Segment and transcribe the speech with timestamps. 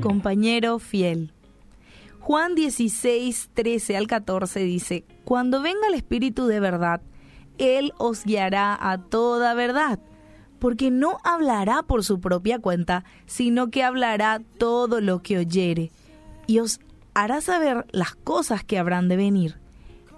[0.00, 1.32] compañero fiel.
[2.20, 7.00] Juan 16, 13 al 14 dice, Cuando venga el Espíritu de verdad,
[7.58, 9.98] Él os guiará a toda verdad,
[10.58, 15.90] porque no hablará por su propia cuenta, sino que hablará todo lo que oyere,
[16.46, 16.80] y os
[17.14, 19.56] hará saber las cosas que habrán de venir.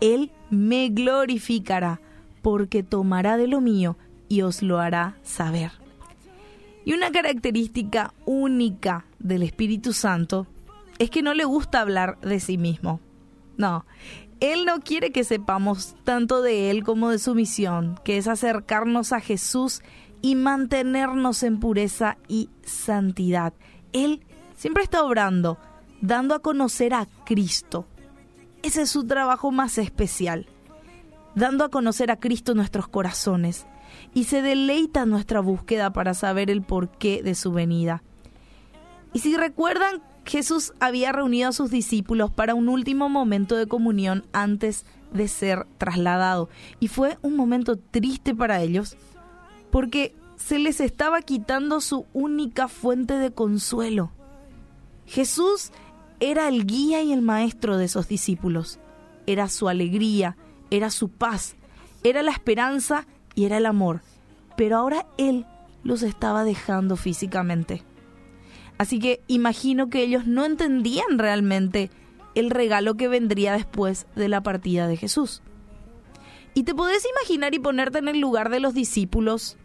[0.00, 2.00] Él me glorificará,
[2.42, 3.96] porque tomará de lo mío
[4.28, 5.72] y os lo hará saber.
[6.90, 10.48] Y una característica única del Espíritu Santo
[10.98, 12.98] es que no le gusta hablar de sí mismo.
[13.56, 13.86] No,
[14.40, 19.12] Él no quiere que sepamos tanto de Él como de su misión, que es acercarnos
[19.12, 19.82] a Jesús
[20.20, 23.52] y mantenernos en pureza y santidad.
[23.92, 24.24] Él
[24.56, 25.58] siempre está obrando,
[26.00, 27.86] dando a conocer a Cristo.
[28.64, 30.48] Ese es su trabajo más especial,
[31.34, 33.66] dando a conocer a Cristo nuestros corazones
[34.14, 38.02] y se deleita nuestra búsqueda para saber el porqué de su venida.
[39.12, 44.24] Y si recuerdan, Jesús había reunido a sus discípulos para un último momento de comunión
[44.32, 46.48] antes de ser trasladado.
[46.78, 48.96] Y fue un momento triste para ellos
[49.70, 54.12] porque se les estaba quitando su única fuente de consuelo.
[55.06, 55.72] Jesús
[56.20, 58.78] era el guía y el maestro de esos discípulos.
[59.26, 60.36] Era su alegría,
[60.70, 61.56] era su paz,
[62.02, 64.02] era la esperanza y era el amor.
[64.56, 65.46] Pero ahora Él
[65.82, 67.82] los estaba dejando físicamente.
[68.78, 71.90] Así que imagino que ellos no entendían realmente
[72.34, 75.42] el regalo que vendría después de la partida de Jesús.
[76.54, 79.56] Y te podés imaginar y ponerte en el lugar de los discípulos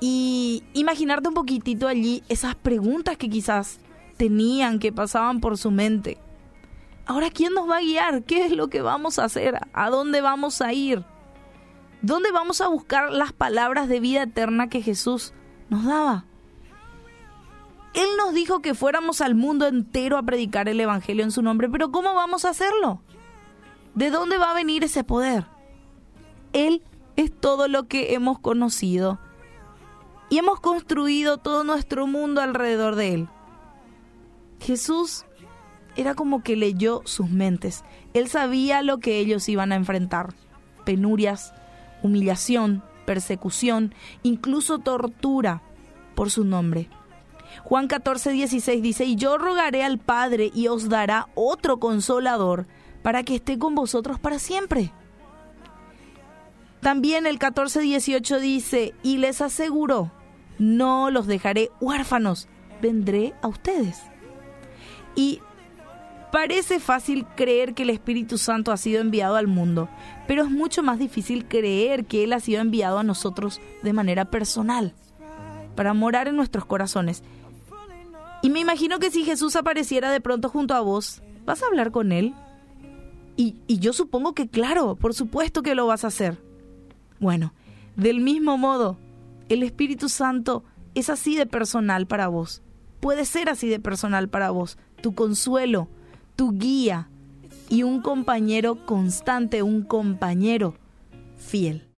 [0.00, 3.80] y imaginarte un poquitito allí esas preguntas que quizás
[4.16, 6.18] tenían, que pasaban por su mente.
[7.06, 8.24] Ahora, ¿quién nos va a guiar?
[8.24, 9.60] ¿Qué es lo que vamos a hacer?
[9.72, 11.04] ¿A dónde vamos a ir?
[12.00, 15.32] ¿Dónde vamos a buscar las palabras de vida eterna que Jesús
[15.68, 16.24] nos daba?
[17.94, 21.68] Él nos dijo que fuéramos al mundo entero a predicar el Evangelio en su nombre,
[21.68, 23.02] pero ¿cómo vamos a hacerlo?
[23.94, 25.46] ¿De dónde va a venir ese poder?
[26.52, 26.82] Él
[27.16, 29.20] es todo lo que hemos conocido
[30.30, 33.28] y hemos construido todo nuestro mundo alrededor de Él.
[34.58, 35.24] Jesús
[35.96, 37.84] era como que leyó sus mentes.
[38.12, 40.34] Él sabía lo que ellos iban a enfrentar.
[40.84, 41.54] Penurias,
[42.02, 45.62] humillación, persecución, incluso tortura
[46.14, 46.88] por su nombre.
[47.62, 52.66] Juan 14, 16 dice, y yo rogaré al Padre y os dará otro consolador
[53.02, 54.92] para que esté con vosotros para siempre.
[56.80, 60.10] También el 14, 18 dice, y les aseguró,
[60.58, 62.48] no los dejaré huérfanos,
[62.82, 64.02] vendré a ustedes.
[65.16, 65.40] Y
[66.34, 69.88] Parece fácil creer que el Espíritu Santo ha sido enviado al mundo,
[70.26, 74.24] pero es mucho más difícil creer que Él ha sido enviado a nosotros de manera
[74.24, 74.94] personal,
[75.76, 77.22] para morar en nuestros corazones.
[78.42, 81.92] Y me imagino que si Jesús apareciera de pronto junto a vos, ¿vas a hablar
[81.92, 82.34] con Él?
[83.36, 86.42] Y, yo supongo que claro, por supuesto que lo vas a hacer.
[87.20, 87.54] Bueno,
[87.94, 88.98] del mismo modo,
[89.48, 90.64] el Espíritu Santo
[90.96, 92.60] es así de personal para vos.
[92.98, 94.78] Puede ser así de personal para vos.
[95.00, 95.90] Tu consuelo,
[96.36, 97.08] tu guía
[97.68, 100.74] y un compañero constante, un compañero
[101.38, 101.86] fiel.